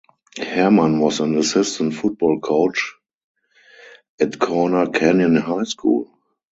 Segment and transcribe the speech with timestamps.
[0.39, 2.95] Herrmann was an assistant football coach
[4.19, 6.11] at Corner Canyon High School.